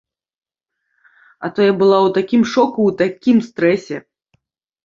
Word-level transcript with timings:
А 1.43 1.51
то 1.59 1.67
я 1.67 1.75
была 1.81 1.97
ў 1.99 2.09
такім 2.17 2.41
шоку, 2.55 2.79
у 2.93 2.97
такім 3.03 3.37
стрэсе. 3.51 3.97